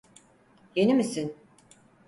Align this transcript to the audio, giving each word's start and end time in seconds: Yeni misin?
Yeni 0.75 0.93
misin? 0.93 1.35